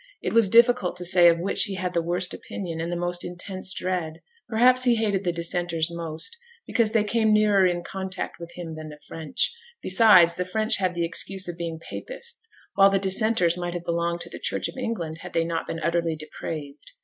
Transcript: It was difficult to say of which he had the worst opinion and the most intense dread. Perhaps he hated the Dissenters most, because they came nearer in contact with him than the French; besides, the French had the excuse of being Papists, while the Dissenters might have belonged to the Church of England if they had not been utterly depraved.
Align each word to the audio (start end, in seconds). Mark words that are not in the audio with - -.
It 0.19 0.33
was 0.33 0.49
difficult 0.49 0.95
to 0.95 1.05
say 1.05 1.27
of 1.29 1.37
which 1.37 1.65
he 1.65 1.75
had 1.75 1.93
the 1.93 2.01
worst 2.01 2.33
opinion 2.33 2.81
and 2.81 2.91
the 2.91 2.95
most 2.95 3.23
intense 3.23 3.71
dread. 3.71 4.13
Perhaps 4.49 4.83
he 4.85 4.95
hated 4.95 5.23
the 5.23 5.31
Dissenters 5.31 5.89
most, 5.91 6.39
because 6.65 6.91
they 6.93 7.03
came 7.03 7.31
nearer 7.31 7.67
in 7.67 7.83
contact 7.83 8.39
with 8.39 8.51
him 8.55 8.73
than 8.73 8.89
the 8.89 8.99
French; 9.07 9.53
besides, 9.79 10.33
the 10.33 10.43
French 10.43 10.77
had 10.77 10.95
the 10.95 11.05
excuse 11.05 11.47
of 11.47 11.55
being 11.55 11.77
Papists, 11.77 12.47
while 12.73 12.89
the 12.89 12.97
Dissenters 12.97 13.57
might 13.59 13.75
have 13.75 13.85
belonged 13.85 14.21
to 14.21 14.29
the 14.31 14.39
Church 14.39 14.67
of 14.67 14.75
England 14.75 15.19
if 15.23 15.33
they 15.33 15.41
had 15.41 15.47
not 15.47 15.67
been 15.67 15.79
utterly 15.83 16.15
depraved. 16.15 16.93